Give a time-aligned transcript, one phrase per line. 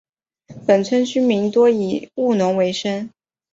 [0.65, 3.07] 本村居民多以务农为生。